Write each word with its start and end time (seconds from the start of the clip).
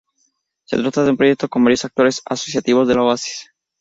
Se 0.63 0.77
trata 0.77 1.03
de 1.03 1.11
un 1.11 1.17
proyecto 1.17 1.47
con 1.47 1.63
varios 1.63 1.85
actores 1.85 2.23
asociativos 2.25 2.87
de 2.87 2.95
los 2.95 3.05
oasis. 3.05 3.51